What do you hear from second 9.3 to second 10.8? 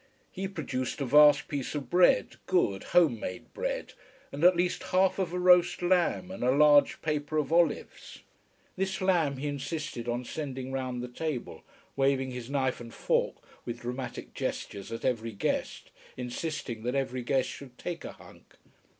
he insisted on sending